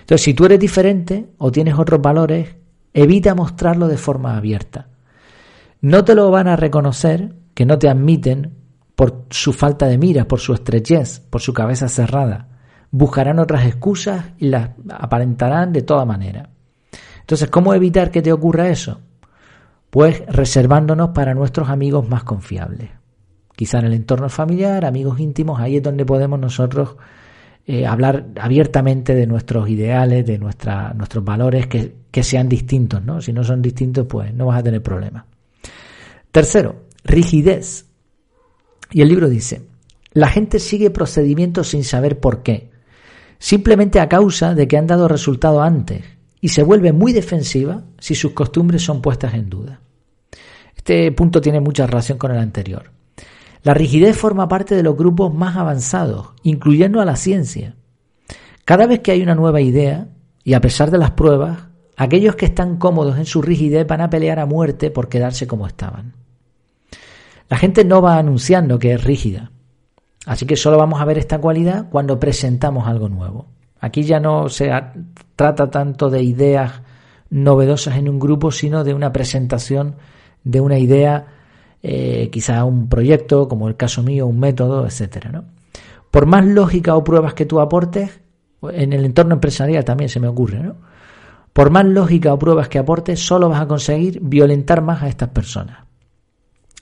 Entonces, 0.00 0.24
si 0.24 0.34
tú 0.34 0.46
eres 0.46 0.58
diferente 0.58 1.28
o 1.38 1.52
tienes 1.52 1.78
otros 1.78 2.02
valores, 2.02 2.56
evita 2.92 3.36
mostrarlo 3.36 3.86
de 3.86 3.98
forma 3.98 4.36
abierta. 4.36 4.88
No 5.80 6.04
te 6.04 6.16
lo 6.16 6.28
van 6.32 6.48
a 6.48 6.56
reconocer, 6.56 7.36
que 7.54 7.66
no 7.66 7.78
te 7.78 7.88
admiten 7.88 8.52
por 8.96 9.26
su 9.30 9.52
falta 9.52 9.86
de 9.86 9.96
mira, 9.96 10.26
por 10.26 10.40
su 10.40 10.52
estrechez, 10.52 11.20
por 11.20 11.40
su 11.40 11.54
cabeza 11.54 11.88
cerrada. 11.88 12.48
Buscarán 12.92 13.40
otras 13.40 13.66
excusas 13.66 14.26
y 14.38 14.48
las 14.48 14.70
aparentarán 14.88 15.72
de 15.72 15.82
toda 15.82 16.04
manera. 16.04 16.50
Entonces, 17.20 17.48
¿cómo 17.48 17.74
evitar 17.74 18.10
que 18.10 18.22
te 18.22 18.32
ocurra 18.32 18.68
eso? 18.68 19.00
Pues 19.90 20.22
reservándonos 20.26 21.08
para 21.10 21.34
nuestros 21.34 21.68
amigos 21.68 22.08
más 22.08 22.22
confiables. 22.22 22.90
Quizá 23.56 23.78
en 23.78 23.86
el 23.86 23.94
entorno 23.94 24.28
familiar, 24.28 24.84
amigos 24.84 25.20
íntimos, 25.20 25.60
ahí 25.60 25.76
es 25.76 25.82
donde 25.82 26.04
podemos 26.04 26.38
nosotros 26.38 26.96
eh, 27.66 27.86
hablar 27.86 28.26
abiertamente 28.40 29.14
de 29.14 29.26
nuestros 29.26 29.68
ideales, 29.68 30.26
de 30.26 30.38
nuestros 30.38 31.24
valores, 31.24 31.68
que, 31.68 31.94
que 32.10 32.22
sean 32.22 32.48
distintos, 32.48 33.02
¿no? 33.04 33.20
Si 33.20 33.32
no 33.32 33.44
son 33.44 33.62
distintos, 33.62 34.06
pues 34.06 34.34
no 34.34 34.46
vas 34.46 34.58
a 34.58 34.62
tener 34.62 34.82
problemas. 34.82 35.24
Tercero, 36.30 36.86
rigidez. 37.04 37.86
Y 38.90 39.02
el 39.02 39.08
libro 39.08 39.28
dice, 39.28 39.62
la 40.12 40.28
gente 40.28 40.58
sigue 40.58 40.90
procedimientos 40.90 41.68
sin 41.68 41.84
saber 41.84 42.18
por 42.18 42.42
qué, 42.42 42.71
simplemente 43.42 43.98
a 43.98 44.08
causa 44.08 44.54
de 44.54 44.68
que 44.68 44.78
han 44.78 44.86
dado 44.86 45.08
resultado 45.08 45.62
antes, 45.62 46.04
y 46.40 46.50
se 46.50 46.62
vuelve 46.62 46.92
muy 46.92 47.12
defensiva 47.12 47.82
si 47.98 48.14
sus 48.14 48.34
costumbres 48.34 48.84
son 48.84 49.02
puestas 49.02 49.34
en 49.34 49.50
duda. 49.50 49.80
Este 50.76 51.10
punto 51.10 51.40
tiene 51.40 51.58
mucha 51.58 51.84
relación 51.84 52.18
con 52.18 52.30
el 52.30 52.38
anterior. 52.38 52.92
La 53.64 53.74
rigidez 53.74 54.16
forma 54.16 54.46
parte 54.46 54.76
de 54.76 54.84
los 54.84 54.96
grupos 54.96 55.34
más 55.34 55.56
avanzados, 55.56 56.28
incluyendo 56.44 57.00
a 57.00 57.04
la 57.04 57.16
ciencia. 57.16 57.74
Cada 58.64 58.86
vez 58.86 59.00
que 59.00 59.10
hay 59.10 59.22
una 59.22 59.34
nueva 59.34 59.60
idea, 59.60 60.06
y 60.44 60.54
a 60.54 60.60
pesar 60.60 60.92
de 60.92 60.98
las 60.98 61.10
pruebas, 61.10 61.64
aquellos 61.96 62.36
que 62.36 62.46
están 62.46 62.76
cómodos 62.76 63.18
en 63.18 63.26
su 63.26 63.42
rigidez 63.42 63.88
van 63.88 64.02
a 64.02 64.10
pelear 64.10 64.38
a 64.38 64.46
muerte 64.46 64.92
por 64.92 65.08
quedarse 65.08 65.48
como 65.48 65.66
estaban. 65.66 66.14
La 67.48 67.56
gente 67.56 67.84
no 67.84 68.02
va 68.02 68.18
anunciando 68.18 68.78
que 68.78 68.92
es 68.92 69.02
rígida, 69.02 69.50
así 70.26 70.46
que 70.46 70.56
solo 70.56 70.78
vamos 70.78 71.00
a 71.00 71.04
ver 71.04 71.18
esta 71.18 71.38
cualidad 71.38 71.88
cuando 71.90 72.18
presentamos 72.18 72.86
algo 72.86 73.08
nuevo. 73.08 73.46
Aquí 73.80 74.04
ya 74.04 74.20
no 74.20 74.48
se 74.48 74.70
trata 75.34 75.70
tanto 75.70 76.08
de 76.08 76.22
ideas 76.22 76.82
novedosas 77.30 77.96
en 77.96 78.08
un 78.08 78.20
grupo, 78.20 78.50
sino 78.50 78.84
de 78.84 78.94
una 78.94 79.12
presentación 79.12 79.96
de 80.44 80.60
una 80.60 80.78
idea, 80.78 81.26
eh, 81.82 82.28
quizá 82.30 82.64
un 82.64 82.88
proyecto, 82.88 83.48
como 83.48 83.68
el 83.68 83.76
caso 83.76 84.02
mío, 84.02 84.26
un 84.26 84.38
método, 84.38 84.86
¿no? 85.32 85.44
Por 86.10 86.26
más 86.26 86.44
lógica 86.44 86.94
o 86.94 87.02
pruebas 87.02 87.34
que 87.34 87.46
tú 87.46 87.60
aportes, 87.60 88.20
en 88.70 88.92
el 88.92 89.04
entorno 89.04 89.34
empresarial 89.34 89.84
también 89.84 90.08
se 90.08 90.20
me 90.20 90.28
ocurre, 90.28 90.60
¿no? 90.60 90.76
Por 91.52 91.70
más 91.70 91.84
lógica 91.84 92.32
o 92.32 92.38
pruebas 92.38 92.68
que 92.68 92.78
aportes, 92.78 93.20
solo 93.20 93.48
vas 93.48 93.60
a 93.60 93.66
conseguir 93.66 94.20
violentar 94.22 94.82
más 94.82 95.02
a 95.02 95.08
estas 95.08 95.30
personas. 95.30 95.78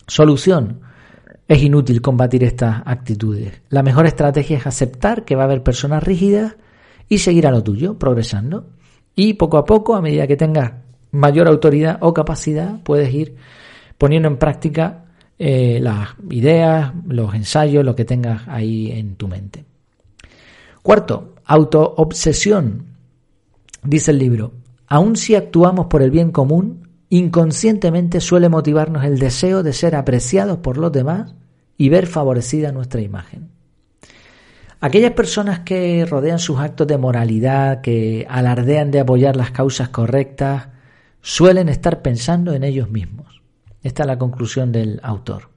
Solución. 0.07 0.81
Es 1.51 1.65
inútil 1.65 2.01
combatir 2.01 2.45
estas 2.45 2.81
actitudes. 2.87 3.63
La 3.71 3.83
mejor 3.83 4.07
estrategia 4.07 4.59
es 4.59 4.69
aceptar 4.69 5.25
que 5.25 5.35
va 5.35 5.43
a 5.43 5.45
haber 5.47 5.65
personas 5.65 6.01
rígidas 6.01 6.55
y 7.09 7.19
seguir 7.19 7.45
a 7.45 7.51
lo 7.51 7.65
tuyo, 7.65 7.99
progresando. 7.99 8.69
Y 9.17 9.35
poco 9.35 9.59
a 9.59 9.65
poco, 9.65 9.97
a 9.97 10.01
medida 10.01 10.29
que 10.29 10.37
tengas 10.37 10.75
mayor 11.11 11.49
autoridad 11.49 11.99
o 12.03 12.15
capacidad, 12.15 12.81
puedes 12.85 13.13
ir 13.13 13.35
poniendo 13.99 14.29
en 14.29 14.37
práctica 14.37 15.07
eh, 15.41 15.81
las 15.83 16.11
ideas, 16.31 16.93
los 17.09 17.35
ensayos, 17.35 17.85
lo 17.85 17.97
que 17.97 18.05
tengas 18.05 18.47
ahí 18.47 18.93
en 18.93 19.17
tu 19.17 19.27
mente. 19.27 19.65
Cuarto, 20.83 21.35
autoobsesión. 21.47 22.87
Dice 23.83 24.13
el 24.13 24.19
libro, 24.19 24.53
aun 24.87 25.17
si 25.17 25.35
actuamos 25.35 25.87
por 25.87 26.01
el 26.03 26.13
bien 26.13 26.31
común, 26.31 26.89
inconscientemente 27.09 28.21
suele 28.21 28.49
motivarnos 28.49 29.03
el 29.03 29.19
deseo 29.19 29.65
de 29.65 29.73
ser 29.73 29.97
apreciados 29.97 30.59
por 30.59 30.79
los 30.79 30.93
demás 30.93 31.35
y 31.81 31.89
ver 31.89 32.07
favorecida 32.07 32.73
nuestra 32.73 33.01
imagen. 33.01 33.53
Aquellas 34.83 35.13
personas 35.13 35.61
que 35.61 36.05
rodean 36.05 36.39
sus 36.39 36.61
actos 36.61 36.87
de 36.87 36.99
moralidad, 36.99 37.81
que 37.81 38.27
alardean 38.29 38.91
de 38.91 39.01
apoyar 39.01 39.35
las 39.35 39.51
causas 39.51 39.89
correctas, 39.89 40.69
suelen 41.23 41.71
estar 41.71 42.03
pensando 42.03 42.53
en 42.53 42.65
ellos 42.65 42.91
mismos. 42.91 43.41
Esta 43.83 44.03
es 44.03 44.07
la 44.09 44.19
conclusión 44.19 44.73
del 44.73 45.01
autor. 45.03 45.49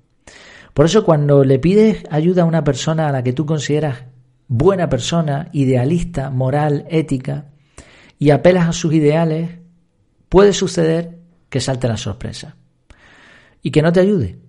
Por 0.74 0.86
eso 0.86 1.03
cuando 1.03 1.44
le 1.44 1.60
pides 1.60 2.06
ayuda 2.10 2.44
a 2.44 2.46
una 2.46 2.63
persona 2.63 3.10
a 3.10 3.12
la 3.12 3.22
que 3.22 3.34
tú 3.34 3.46
consideras 3.46 4.06
buena 4.48 4.88
persona, 4.88 5.50
idealista, 5.51 6.30
moral, 6.30 6.86
ética, 6.89 7.48
y 8.18 8.30
apelas 8.30 8.70
a 8.70 8.72
sus 8.72 8.94
ideales, 8.94 9.60
puede 10.30 10.53
suceder 10.53 11.20
que 11.50 11.60
salte 11.60 11.89
la 11.89 11.98
sorpresa 11.98 12.56
y 13.62 13.72
que 13.72 13.82
no 13.82 13.92
te 13.92 14.00
ayude. 14.00 14.43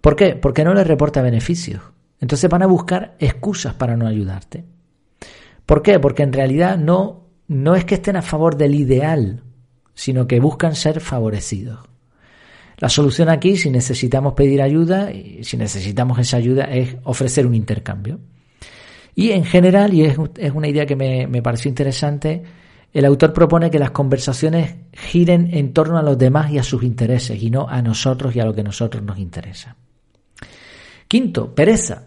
¿Por 0.00 0.16
qué? 0.16 0.34
Porque 0.34 0.64
no 0.64 0.74
le 0.74 0.84
reporta 0.84 1.22
beneficios. 1.22 1.82
Entonces 2.20 2.50
van 2.50 2.62
a 2.62 2.66
buscar 2.66 3.16
excusas 3.18 3.74
para 3.74 3.96
no 3.96 4.06
ayudarte. 4.06 4.64
¿Por 5.66 5.82
qué? 5.82 5.98
Porque 5.98 6.22
en 6.22 6.32
realidad 6.32 6.78
no, 6.78 7.28
no 7.48 7.74
es 7.74 7.84
que 7.84 7.94
estén 7.94 8.16
a 8.16 8.22
favor 8.22 8.56
del 8.56 8.74
ideal, 8.74 9.42
sino 9.94 10.26
que 10.26 10.40
buscan 10.40 10.74
ser 10.74 11.00
favorecidos. 11.00 11.78
La 12.78 12.88
solución 12.88 13.28
aquí, 13.28 13.56
si 13.56 13.70
necesitamos 13.70 14.32
pedir 14.32 14.62
ayuda, 14.62 15.12
y 15.12 15.44
si 15.44 15.56
necesitamos 15.56 16.18
esa 16.18 16.38
ayuda, 16.38 16.64
es 16.64 16.96
ofrecer 17.04 17.46
un 17.46 17.54
intercambio. 17.54 18.18
Y 19.14 19.32
en 19.32 19.44
general, 19.44 19.92
y 19.92 20.04
es, 20.04 20.16
una 20.54 20.68
idea 20.68 20.86
que 20.86 20.96
me, 20.96 21.26
me 21.26 21.42
pareció 21.42 21.68
interesante, 21.68 22.42
el 22.92 23.04
autor 23.04 23.34
propone 23.34 23.70
que 23.70 23.78
las 23.78 23.90
conversaciones 23.90 24.76
giren 24.92 25.50
en 25.52 25.74
torno 25.74 25.98
a 25.98 26.02
los 26.02 26.16
demás 26.16 26.50
y 26.50 26.58
a 26.58 26.62
sus 26.62 26.82
intereses, 26.82 27.42
y 27.42 27.50
no 27.50 27.68
a 27.68 27.82
nosotros 27.82 28.34
y 28.34 28.40
a 28.40 28.46
lo 28.46 28.54
que 28.54 28.62
a 28.62 28.64
nosotros 28.64 29.02
nos 29.02 29.18
interesa. 29.18 29.76
Quinto, 31.10 31.56
pereza. 31.56 32.04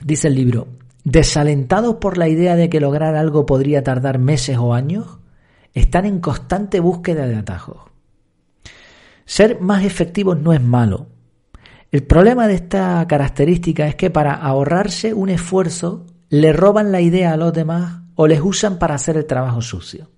Dice 0.00 0.28
el 0.28 0.36
libro, 0.36 0.68
desalentados 1.02 1.96
por 1.96 2.16
la 2.16 2.28
idea 2.28 2.54
de 2.54 2.70
que 2.70 2.78
lograr 2.78 3.16
algo 3.16 3.44
podría 3.44 3.82
tardar 3.82 4.20
meses 4.20 4.56
o 4.56 4.72
años, 4.72 5.18
están 5.72 6.04
en 6.04 6.20
constante 6.20 6.78
búsqueda 6.78 7.26
de 7.26 7.34
atajos. 7.34 7.78
Ser 9.24 9.60
más 9.60 9.84
efectivos 9.84 10.38
no 10.38 10.52
es 10.52 10.62
malo. 10.62 11.08
El 11.90 12.04
problema 12.04 12.46
de 12.46 12.54
esta 12.54 13.04
característica 13.08 13.88
es 13.88 13.96
que 13.96 14.10
para 14.10 14.34
ahorrarse 14.34 15.12
un 15.12 15.28
esfuerzo 15.28 16.06
le 16.28 16.52
roban 16.52 16.92
la 16.92 17.00
idea 17.00 17.32
a 17.32 17.36
los 17.36 17.52
demás 17.52 18.02
o 18.14 18.28
les 18.28 18.40
usan 18.40 18.78
para 18.78 18.94
hacer 18.94 19.16
el 19.16 19.26
trabajo 19.26 19.60
sucio. 19.60 20.08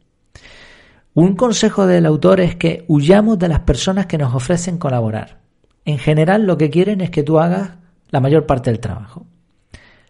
Un 1.15 1.35
consejo 1.35 1.87
del 1.87 2.05
autor 2.05 2.41
es 2.41 2.57
que 2.57 2.85
huyamos 2.89 3.39
de 3.39 3.49
las 3.49 3.61
personas 3.61 4.05
que 4.05 4.19
nos 4.19 4.35
ofrecen 4.35 4.77
colaborar. 4.77 5.41
En 5.87 5.97
general 5.97 6.47
lo 6.47 6.59
que 6.59 6.69
quieren 6.69 7.01
es 7.01 7.09
que 7.09 7.23
tú 7.23 7.39
hagas 7.39 7.86
la 8.11 8.21
mayor 8.21 8.47
parte 8.47 8.71
del 8.71 8.81
trabajo. 8.81 9.27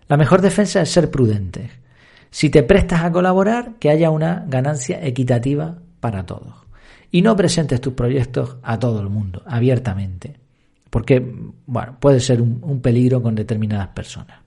La 0.08 0.16
mejor 0.16 0.40
defensa 0.40 0.80
es 0.80 0.90
ser 0.90 1.10
prudente. 1.10 1.70
Si 2.30 2.50
te 2.50 2.62
prestas 2.62 3.02
a 3.02 3.12
colaborar, 3.12 3.74
que 3.78 3.90
haya 3.90 4.10
una 4.10 4.44
ganancia 4.46 5.04
equitativa 5.04 5.78
para 6.00 6.26
todos. 6.26 6.54
Y 7.10 7.22
no 7.22 7.34
presentes 7.36 7.80
tus 7.80 7.94
proyectos 7.94 8.56
a 8.62 8.78
todo 8.78 9.00
el 9.00 9.08
mundo, 9.08 9.42
abiertamente, 9.46 10.34
porque 10.90 11.34
bueno, 11.66 11.96
puede 11.98 12.20
ser 12.20 12.42
un, 12.42 12.58
un 12.62 12.80
peligro 12.80 13.22
con 13.22 13.34
determinadas 13.34 13.88
personas. 13.88 14.40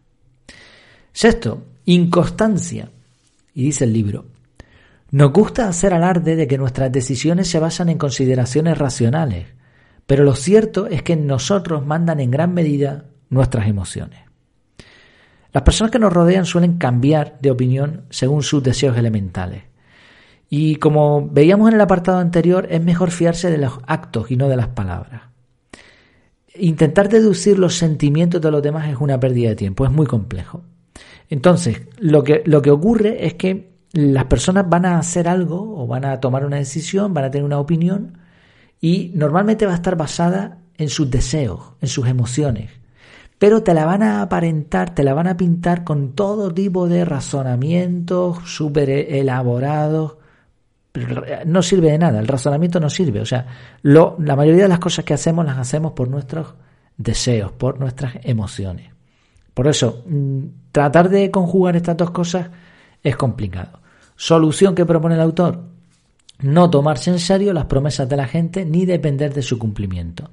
Sexto, 1.12 1.64
inconstancia. 1.86 2.90
Y 3.54 3.64
dice 3.64 3.86
el 3.86 3.94
libro, 3.94 4.26
nos 5.12 5.34
gusta 5.34 5.68
hacer 5.68 5.94
alarde 5.94 6.36
de 6.36 6.48
que 6.48 6.58
nuestras 6.58 6.92
decisiones 6.92 7.50
se 7.50 7.60
basan 7.60 7.90
en 7.90 7.98
consideraciones 7.98 8.78
racionales, 8.78 9.48
pero 10.06 10.24
lo 10.24 10.36
cierto 10.36 10.88
es 10.88 11.02
que 11.02 11.14
en 11.14 11.26
nosotros 11.26 11.86
mandan 11.86 12.20
en 12.20 12.30
gran 12.30 12.54
medida 12.54 13.06
nuestras 13.30 13.68
emociones. 13.68 14.20
Las 15.52 15.64
personas 15.64 15.92
que 15.92 16.00
nos 16.00 16.14
rodean 16.14 16.46
suelen 16.46 16.78
cambiar 16.78 17.38
de 17.42 17.52
opinión 17.52 18.04
según 18.10 18.44
sus 18.44 18.62
deseos 18.62 18.98
elementales. 18.98 19.64
Y 20.50 20.76
como 20.76 21.28
veíamos 21.28 21.70
en 21.70 21.76
el 21.76 21.82
apartado 21.82 22.20
anterior, 22.20 22.68
es 22.70 22.84
mejor 22.84 23.12
fiarse 23.12 23.50
de 23.50 23.58
los 23.58 23.80
actos 23.88 24.32
y 24.32 24.36
no 24.36 24.48
de 24.48 24.58
las 24.58 24.68
palabras. 24.70 25.24
Intentar 26.56 27.10
deducir 27.10 27.58
los 27.58 27.76
sentimientos 27.76 28.42
de 28.42 28.52
los 28.52 28.62
demás 28.62 28.90
es 28.90 28.98
una 29.00 29.20
pérdida 29.20 29.50
de 29.50 29.56
tiempo, 29.56 29.86
es 29.86 29.92
muy 29.92 30.06
complejo. 30.06 30.64
Entonces, 31.30 31.82
lo 31.98 32.24
que, 32.24 32.42
lo 32.46 32.62
que 32.62 32.72
ocurre 32.72 33.26
es 33.26 33.36
que 33.36 33.70
las 33.94 34.26
personas 34.26 34.68
van 34.68 34.86
a 34.86 34.98
hacer 34.98 35.28
algo 35.28 35.82
o 35.82 35.88
van 35.88 36.06
a 36.06 36.20
tomar 36.20 36.46
una 36.46 36.58
decisión, 36.58 37.14
van 37.14 37.26
a 37.26 37.32
tener 37.32 37.46
una 37.46 37.60
opinión 37.60 38.18
y 38.82 39.12
normalmente 39.16 39.66
va 39.66 39.74
a 39.74 39.76
estar 39.76 39.96
basada 39.96 40.60
en 40.78 40.90
sus 40.90 41.10
deseos, 41.10 41.74
en 41.82 41.88
sus 41.88 42.08
emociones. 42.08 42.79
Pero 43.40 43.64
te 43.64 43.74
la 43.74 43.86
van 43.86 44.04
a 44.04 44.22
aparentar, 44.22 44.94
te 44.94 45.04
la 45.04 45.16
van 45.16 45.28
a 45.28 45.38
pintar 45.38 45.84
con 45.84 46.14
todo 46.14 46.54
tipo 46.54 46.88
de 46.88 47.06
razonamientos 47.06 48.40
súper 48.46 48.90
elaborados 48.90 50.20
no 51.46 51.62
sirve 51.62 51.92
de 51.92 51.98
nada, 51.98 52.20
el 52.20 52.28
razonamiento 52.28 52.80
no 52.80 52.90
sirve. 52.90 53.22
O 53.22 53.26
sea, 53.26 53.46
la 53.84 54.36
mayoría 54.36 54.64
de 54.64 54.70
las 54.70 54.80
cosas 54.80 55.06
que 55.06 55.14
hacemos 55.14 55.46
las 55.46 55.58
hacemos 55.58 55.94
por 55.94 56.10
nuestros 56.10 56.56
deseos, 56.98 57.52
por 57.52 57.80
nuestras 57.80 58.16
emociones. 58.24 58.92
Por 59.54 59.68
eso, 59.68 60.04
mm, 60.08 60.40
tratar 60.72 61.10
de 61.10 61.30
conjugar 61.32 61.76
estas 61.76 61.98
dos 61.98 62.12
cosas 62.12 62.50
es 63.04 63.16
complicado. 63.16 63.80
Solución 64.16 64.76
que 64.76 64.86
propone 64.86 65.16
el 65.16 65.22
autor, 65.22 65.64
no 66.40 66.70
tomarse 66.70 67.12
en 67.12 67.20
serio 67.20 67.54
las 67.54 67.66
promesas 67.66 68.08
de 68.08 68.18
la 68.18 68.28
gente 68.28 68.66
ni 68.66 68.86
depender 68.86 69.34
de 69.34 69.42
su 69.42 69.58
cumplimiento. 69.60 70.32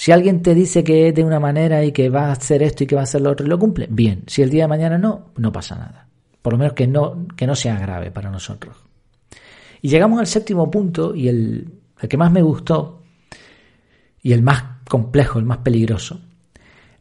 Si 0.00 0.12
alguien 0.12 0.40
te 0.40 0.54
dice 0.54 0.82
que 0.82 1.08
es 1.08 1.14
de 1.14 1.22
una 1.22 1.38
manera 1.38 1.84
y 1.84 1.92
que 1.92 2.08
va 2.08 2.28
a 2.28 2.32
hacer 2.32 2.62
esto 2.62 2.84
y 2.84 2.86
que 2.86 2.94
va 2.94 3.02
a 3.02 3.04
hacer 3.04 3.20
lo 3.20 3.32
otro 3.32 3.44
y 3.44 3.50
lo 3.50 3.58
cumple, 3.58 3.86
bien. 3.90 4.22
Si 4.26 4.40
el 4.40 4.48
día 4.48 4.64
de 4.64 4.68
mañana 4.68 4.96
no, 4.96 5.26
no 5.36 5.52
pasa 5.52 5.76
nada. 5.76 6.08
Por 6.40 6.54
lo 6.54 6.58
menos 6.58 6.72
que 6.72 6.86
no, 6.86 7.26
que 7.36 7.46
no 7.46 7.54
sea 7.54 7.78
grave 7.78 8.10
para 8.10 8.30
nosotros. 8.30 8.78
Y 9.82 9.90
llegamos 9.90 10.18
al 10.18 10.26
séptimo 10.26 10.70
punto 10.70 11.14
y 11.14 11.28
el, 11.28 11.68
que 12.08 12.16
más 12.16 12.32
me 12.32 12.40
gustó 12.40 13.02
y 14.22 14.32
el 14.32 14.40
más 14.40 14.64
complejo, 14.88 15.38
el 15.38 15.44
más 15.44 15.58
peligroso. 15.58 16.18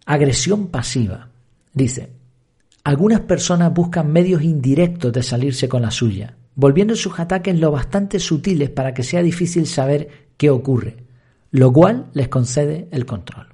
Agresión 0.06 0.68
pasiva. 0.68 1.30
Dice, 1.74 2.10
algunas 2.84 3.22
personas 3.22 3.74
buscan 3.74 4.12
medios 4.12 4.42
indirectos 4.42 5.14
de 5.14 5.24
salirse 5.24 5.70
con 5.70 5.84
la 5.84 5.92
suya, 5.92 6.36
volviendo 6.54 6.98
sus 6.98 7.18
ataques 7.18 7.58
lo 7.58 7.72
bastante 7.72 8.20
sutiles 8.20 8.70
para 8.70 8.94
que 8.94 9.04
sea 9.04 9.24
difícil 9.24 9.68
saber 9.68 10.10
qué 10.36 10.50
ocurre, 10.50 11.08
lo 11.52 11.72
cual 11.72 12.08
les 12.14 12.28
concede 12.28 12.88
el 12.92 13.06
control. 13.06 13.48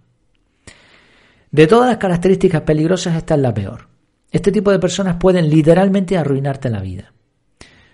De 1.52 1.68
todas 1.68 1.90
las 1.90 1.98
características 1.98 2.62
peligrosas, 2.62 3.16
esta 3.16 3.36
es 3.36 3.42
la 3.42 3.54
peor. 3.54 3.88
Este 4.32 4.52
tipo 4.52 4.72
de 4.72 4.80
personas 4.80 5.16
pueden 5.18 5.50
literalmente 5.50 6.18
arruinarte 6.18 6.70
la 6.70 6.82
vida. 6.82 7.14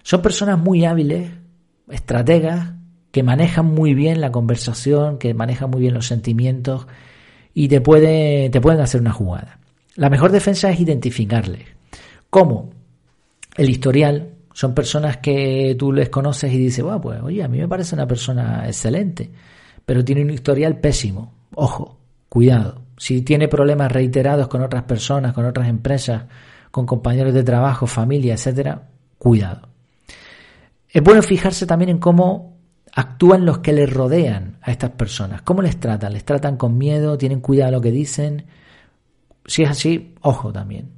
Son 0.02 0.22
personas 0.22 0.58
muy 0.58 0.86
hábiles, 0.86 1.30
estrategas, 1.90 2.74
que 3.12 3.24
manejan 3.24 3.66
muy 3.66 3.94
bien 3.94 4.22
la 4.22 4.32
conversación, 4.32 5.20
que 5.20 5.34
manejan 5.34 5.70
muy 5.70 5.82
bien 5.82 5.94
los 5.94 6.08
sentimientos 6.08 6.88
y 7.54 7.68
te, 7.68 7.82
puede, 7.82 8.50
te 8.50 8.62
pueden 8.62 8.80
hacer 8.80 9.02
una 9.02 9.12
jugada. 9.12 9.60
La 9.96 10.10
mejor 10.10 10.32
defensa 10.32 10.72
es 10.72 10.80
identificarles. 10.80 11.68
¿Cómo? 12.30 12.72
El 13.56 13.70
historial. 13.70 14.30
Son 14.54 14.74
personas 14.74 15.18
que 15.18 15.76
tú 15.80 15.94
les 15.94 16.10
conoces 16.10 16.52
y 16.52 16.58
dices, 16.58 16.84
bueno, 16.84 17.00
pues 17.00 17.22
oye, 17.22 17.42
a 17.44 17.48
mí 17.48 17.58
me 17.58 17.68
parece 17.68 17.96
una 17.96 18.06
persona 18.06 18.64
excelente, 18.66 19.30
pero 19.86 20.04
tiene 20.04 20.24
un 20.24 20.30
historial 20.30 20.80
pésimo. 20.80 21.34
Ojo, 21.56 21.98
cuidado. 22.30 22.82
Si 22.98 23.22
tiene 23.22 23.48
problemas 23.48 23.92
reiterados 23.92 24.48
con 24.48 24.62
otras 24.62 24.84
personas, 24.84 25.34
con 25.34 25.46
otras 25.46 25.68
empresas, 25.68 26.24
con 26.70 26.86
compañeros 26.86 27.34
de 27.34 27.44
trabajo, 27.44 27.88
familia, 27.88 28.36
etcétera, 28.36 28.90
cuidado. 29.18 29.68
Es 30.90 31.02
bueno 31.02 31.22
fijarse 31.22 31.66
también 31.66 31.90
en 31.90 32.00
cómo 32.00 32.52
actúan 32.94 33.46
los 33.46 33.60
que 33.60 33.74
les 33.74 33.92
rodean 33.92 34.58
a 34.62 34.72
estas 34.72 34.92
personas? 34.92 35.42
¿Cómo 35.42 35.62
les 35.62 35.80
tratan? 35.80 36.14
¿Les 36.14 36.26
tratan 36.26 36.58
con 36.58 36.78
miedo? 36.78 37.18
¿Tienen 37.18 37.40
cuidado 37.40 37.72
de 37.72 37.78
lo 37.78 37.82
que 37.82 37.92
dicen? 37.92 38.46
Si 39.46 39.64
es 39.64 39.70
así, 39.70 40.16
ojo 40.22 40.52
también. 40.52 40.90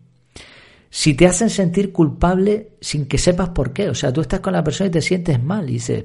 Si 0.90 1.16
te 1.16 1.26
hacen 1.26 1.50
sentir 1.50 1.92
culpable 1.92 2.74
sin 2.80 3.08
que 3.08 3.18
sepas 3.18 3.50
por 3.50 3.74
qué, 3.74 3.90
o 3.90 3.96
sea, 3.96 4.14
tú 4.14 4.22
estás 4.22 4.42
con 4.42 4.54
la 4.54 4.64
persona 4.64 4.90
y 4.90 4.92
te 4.92 5.02
sientes 5.02 5.42
mal 5.42 5.70
y 5.70 5.74
dices, 5.74 6.04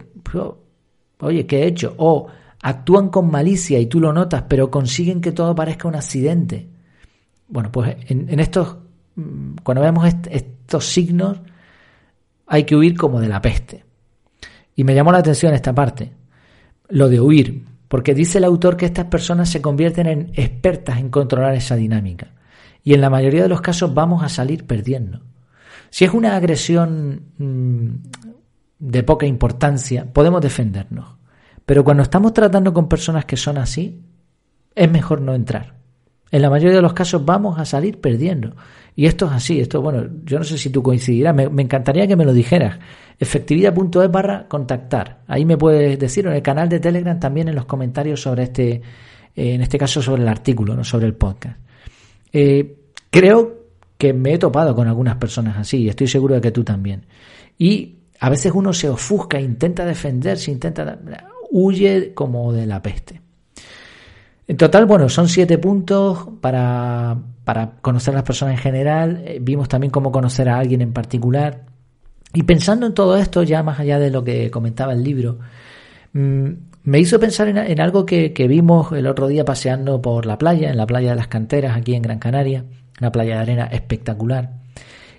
oye, 1.20 1.46
¿qué 1.46 1.62
he 1.62 1.66
hecho? 1.66 1.94
O 1.98 2.26
actúan 2.62 3.08
con 3.08 3.30
malicia 3.30 3.78
y 3.78 3.86
tú 3.86 4.00
lo 4.00 4.12
notas, 4.12 4.44
pero 4.48 4.70
consiguen 4.70 5.20
que 5.20 5.32
todo 5.32 5.54
parezca 5.54 5.88
un 5.88 5.94
accidente. 5.94 6.68
Bueno, 7.48 7.70
pues 7.72 7.96
en, 8.08 8.40
estos, 8.40 8.76
mm, 9.14 9.56
cuando 9.62 9.82
vemos 9.82 10.06
estos 10.30 10.84
signos, 10.86 11.38
hay 12.46 12.64
que 12.64 12.76
huir 12.76 12.96
como 12.96 13.20
de 13.20 13.28
la 13.28 13.40
peste. 13.40 13.84
Y 14.74 14.84
me 14.84 14.94
llamó 14.94 15.12
la 15.12 15.18
atención 15.18 15.54
esta 15.54 15.74
parte, 15.74 16.12
lo 16.88 17.08
de 17.08 17.20
huir, 17.20 17.64
porque 17.88 18.14
dice 18.14 18.38
el 18.38 18.44
autor 18.44 18.76
que 18.76 18.86
estas 18.86 19.06
personas 19.06 19.48
se 19.48 19.60
convierten 19.60 20.06
en 20.06 20.32
expertas 20.34 20.98
en 20.98 21.10
controlar 21.10 21.54
esa 21.54 21.76
dinámica. 21.76 22.32
Y 22.84 22.94
en 22.94 23.00
la 23.00 23.10
mayoría 23.10 23.42
de 23.42 23.48
los 23.48 23.60
casos 23.60 23.92
vamos 23.92 24.22
a 24.22 24.28
salir 24.28 24.66
perdiendo. 24.66 25.20
Si 25.90 26.04
es 26.04 26.12
una 26.12 26.36
agresión 26.36 27.22
mm, 27.38 27.88
de 28.78 29.02
poca 29.02 29.26
importancia, 29.26 30.06
podemos 30.12 30.40
defendernos. 30.40 31.18
Pero 31.68 31.84
cuando 31.84 32.02
estamos 32.02 32.32
tratando 32.32 32.72
con 32.72 32.88
personas 32.88 33.26
que 33.26 33.36
son 33.36 33.58
así, 33.58 34.00
es 34.74 34.90
mejor 34.90 35.20
no 35.20 35.34
entrar. 35.34 35.74
En 36.30 36.40
la 36.40 36.48
mayoría 36.48 36.76
de 36.76 36.80
los 36.80 36.94
casos 36.94 37.22
vamos 37.26 37.58
a 37.58 37.66
salir 37.66 38.00
perdiendo. 38.00 38.56
Y 38.96 39.04
esto 39.04 39.26
es 39.26 39.32
así, 39.32 39.60
esto, 39.60 39.82
bueno, 39.82 40.08
yo 40.24 40.38
no 40.38 40.44
sé 40.44 40.56
si 40.56 40.70
tú 40.70 40.82
coincidirás, 40.82 41.34
me, 41.34 41.44
encantaría 41.62 42.06
que 42.06 42.16
me 42.16 42.24
lo 42.24 42.32
dijeras. 42.32 42.78
Efectividad.es 43.18 44.10
barra 44.10 44.48
contactar. 44.48 45.24
Ahí 45.26 45.44
me 45.44 45.58
puedes 45.58 45.98
decir, 45.98 46.26
en 46.26 46.32
el 46.32 46.40
canal 46.40 46.70
de 46.70 46.80
Telegram 46.80 47.20
también 47.20 47.48
en 47.48 47.54
los 47.54 47.66
comentarios 47.66 48.22
sobre 48.22 48.44
este, 48.44 48.70
eh, 48.72 48.80
en 49.52 49.60
este 49.60 49.76
caso 49.76 50.00
sobre 50.00 50.22
el 50.22 50.28
artículo, 50.28 50.74
no 50.74 50.84
sobre 50.84 51.04
el 51.04 51.16
podcast. 51.16 51.58
Eh, 52.32 52.78
creo 53.10 53.66
que 53.98 54.14
me 54.14 54.32
he 54.32 54.38
topado 54.38 54.74
con 54.74 54.88
algunas 54.88 55.16
personas 55.16 55.58
así, 55.58 55.82
y 55.82 55.90
estoy 55.90 56.06
seguro 56.06 56.34
de 56.34 56.40
que 56.40 56.50
tú 56.50 56.64
también. 56.64 57.04
Y 57.58 57.96
a 58.20 58.30
veces 58.30 58.52
uno 58.54 58.72
se 58.72 58.88
ofusca, 58.88 59.38
intenta 59.38 59.84
defenderse, 59.84 60.50
intenta 60.50 60.98
huye 61.50 62.14
como 62.14 62.52
de 62.52 62.66
la 62.66 62.82
peste. 62.82 63.20
En 64.46 64.56
total, 64.56 64.86
bueno, 64.86 65.08
son 65.08 65.28
siete 65.28 65.58
puntos 65.58 66.26
para, 66.40 67.16
para 67.44 67.72
conocer 67.82 68.14
a 68.14 68.18
las 68.18 68.24
personas 68.24 68.54
en 68.54 68.60
general. 68.60 69.22
Eh, 69.24 69.38
vimos 69.40 69.68
también 69.68 69.90
cómo 69.90 70.10
conocer 70.10 70.48
a 70.48 70.58
alguien 70.58 70.80
en 70.80 70.92
particular. 70.92 71.66
Y 72.32 72.42
pensando 72.44 72.86
en 72.86 72.94
todo 72.94 73.16
esto, 73.16 73.42
ya 73.42 73.62
más 73.62 73.78
allá 73.78 73.98
de 73.98 74.10
lo 74.10 74.24
que 74.24 74.50
comentaba 74.50 74.92
el 74.92 75.02
libro, 75.02 75.38
mm, 76.14 76.48
me 76.84 76.98
hizo 76.98 77.20
pensar 77.20 77.48
en, 77.48 77.80
algo 77.80 78.06
que, 78.06 78.32
que, 78.32 78.48
vimos 78.48 78.92
el 78.92 79.06
otro 79.06 79.26
día 79.26 79.44
paseando 79.44 80.00
por 80.00 80.24
la 80.24 80.38
playa, 80.38 80.70
en 80.70 80.78
la 80.78 80.86
playa 80.86 81.10
de 81.10 81.16
las 81.16 81.28
canteras, 81.28 81.76
aquí 81.76 81.94
en 81.94 82.02
Gran 82.02 82.18
Canaria, 82.18 82.64
una 83.00 83.12
playa 83.12 83.34
de 83.34 83.40
arena 83.40 83.64
espectacular. 83.66 84.52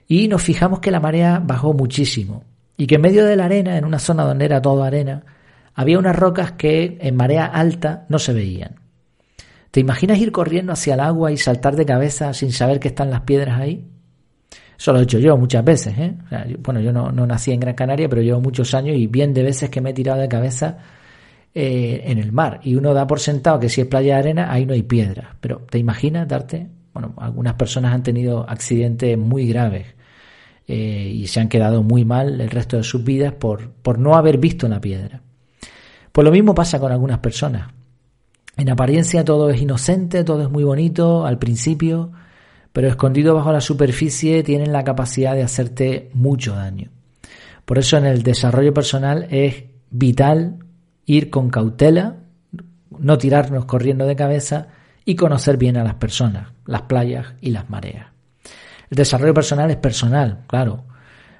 Y 0.08 0.28
nos 0.28 0.42
fijamos 0.42 0.80
que 0.80 0.90
la 0.90 1.00
marea 1.00 1.40
bajó 1.44 1.74
muchísimo 1.74 2.44
y 2.76 2.88
que 2.88 2.96
en 2.96 3.02
medio 3.02 3.26
de 3.26 3.36
la 3.36 3.46
arena, 3.46 3.78
en 3.78 3.86
una 3.86 4.00
zona 4.00 4.24
donde 4.24 4.46
era 4.46 4.62
todo 4.62 4.84
arena, 4.84 5.24
había 5.74 6.00
unas 6.00 6.16
rocas 6.16 6.54
que 6.54 6.98
en 7.02 7.16
marea 7.16 7.46
alta 7.46 8.06
no 8.10 8.20
se 8.20 8.34
veían. 8.34 8.76
¿Te 9.72 9.80
imaginas 9.80 10.18
ir 10.20 10.32
corriendo 10.32 10.74
hacia 10.74 10.96
el 10.96 11.00
agua 11.00 11.32
y 11.32 11.38
saltar 11.38 11.76
de 11.76 11.86
cabeza 11.86 12.34
sin 12.34 12.52
saber 12.52 12.80
que 12.80 12.88
están 12.88 13.12
las 13.12 13.22
piedras 13.22 13.60
ahí? 13.60 13.86
Eso 14.78 14.94
lo 14.94 15.00
he 15.00 15.04
hecho 15.04 15.20
yo 15.20 15.38
muchas 15.38 15.64
veces. 15.64 15.94
¿eh? 15.98 16.16
bueno, 16.60 16.80
yo 16.80 16.92
no, 16.94 17.12
nací 17.12 17.52
en 17.52 17.60
Gran 17.60 17.76
Canaria, 17.76 18.08
pero 18.08 18.22
llevo 18.22 18.40
muchos 18.40 18.74
años 18.74 18.96
y 18.96 19.08
bien 19.08 19.34
de 19.34 19.44
veces 19.44 19.70
que 19.70 19.82
me 19.82 19.92
he 19.92 19.94
tirado 19.94 20.22
de 20.22 20.30
cabeza 20.30 20.78
eh, 21.54 22.02
en 22.06 22.18
el 22.18 22.32
mar. 22.32 22.62
Y 22.64 22.76
uno 22.76 22.94
da 22.94 23.06
por 23.06 23.20
sentado 23.20 23.60
que 23.60 23.70
si 23.70 23.82
es 23.82 23.88
playa 23.88 24.16
de 24.16 24.20
arena, 24.22 24.52
ahí 24.52 24.66
no 24.66 24.74
hay 24.74 24.84
piedras. 24.84 25.36
Pero 25.42 25.66
¿te 25.70 25.78
imaginas 25.78 26.28
darte? 26.28 26.68
Bueno, 26.94 27.14
algunas 27.18 27.54
personas 27.56 27.94
han 27.94 28.04
tenido 28.04 28.50
accidentes 28.50 29.18
muy 29.18 29.48
graves 29.48 29.86
eh, 30.66 31.12
y 31.14 31.28
se 31.28 31.42
han 31.42 31.50
quedado 31.50 31.84
muy 31.84 32.06
mal 32.06 32.40
el 32.40 32.50
resto 32.50 32.78
de 32.78 32.84
sus 32.84 33.04
vidas 33.04 33.34
por, 33.34 33.72
por 33.72 34.00
no 34.00 34.16
haber 34.16 34.38
visto 34.38 34.68
la 34.68 34.80
piedra. 34.80 35.22
Pues 36.12 36.26
lo 36.26 36.32
mismo 36.32 36.56
pasa 36.56 36.80
con 36.80 36.92
algunas 36.92 37.20
personas. 37.20 37.72
En 38.58 38.70
apariencia 38.70 39.24
todo 39.24 39.50
es 39.50 39.62
inocente, 39.62 40.24
todo 40.24 40.44
es 40.44 40.50
muy 40.50 40.64
bonito 40.64 41.26
al 41.26 41.40
principio, 41.40 42.12
pero 42.74 42.88
escondido 42.88 43.34
bajo 43.34 43.52
la 43.52 43.62
superficie 43.62 44.44
tienen 44.44 44.74
la 44.74 44.84
capacidad 44.84 45.34
de 45.34 45.44
hacerte 45.44 46.10
mucho 46.14 46.56
daño. 46.56 46.90
Por 47.66 47.78
eso 47.78 47.98
en 47.98 48.06
el 48.06 48.24
desarrollo 48.24 48.74
personal 48.74 49.28
es 49.30 49.64
vital 49.90 50.66
ir 51.06 51.30
con 51.30 51.50
cautela, 51.50 52.18
no 52.90 53.18
tirarnos 53.18 53.66
corriendo 53.66 54.06
de 54.06 54.16
cabeza 54.16 54.68
y 55.06 55.16
conocer 55.16 55.58
bien 55.58 55.78
a 55.78 55.84
las 55.84 55.96
personas, 55.96 56.50
las 56.66 56.84
playas 56.84 57.34
y 57.42 57.52
las 57.52 57.70
mareas. 57.70 58.08
El 58.90 58.98
desarrollo 58.98 59.34
personal 59.34 59.70
es 59.72 59.78
personal, 59.78 60.46
claro, 60.48 60.86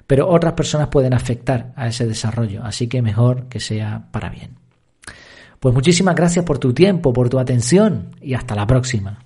pero 0.06 0.28
otras 0.28 0.54
personas 0.54 0.88
pueden 0.88 1.14
afectar 1.14 1.72
a 1.76 1.88
ese 1.88 2.06
desarrollo, 2.06 2.64
así 2.64 2.88
que 2.88 3.02
mejor 3.02 3.48
que 3.48 3.60
sea 3.60 4.08
para 4.10 4.30
bien. 4.30 4.59
Pues 5.60 5.74
muchísimas 5.74 6.16
gracias 6.16 6.44
por 6.46 6.58
tu 6.58 6.72
tiempo, 6.72 7.12
por 7.12 7.28
tu 7.28 7.38
atención 7.38 8.16
y 8.22 8.32
hasta 8.32 8.54
la 8.54 8.66
próxima. 8.66 9.18